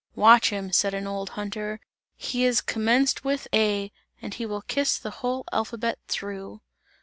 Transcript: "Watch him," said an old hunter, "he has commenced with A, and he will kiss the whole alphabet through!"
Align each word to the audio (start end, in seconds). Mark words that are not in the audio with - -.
"Watch 0.15 0.49
him," 0.49 0.71
said 0.71 0.95
an 0.95 1.05
old 1.05 1.29
hunter, 1.37 1.79
"he 2.15 2.41
has 2.45 2.59
commenced 2.59 3.23
with 3.23 3.47
A, 3.53 3.91
and 4.19 4.33
he 4.33 4.47
will 4.47 4.63
kiss 4.63 4.97
the 4.97 5.11
whole 5.21 5.45
alphabet 5.51 5.99
through!" 6.07 6.61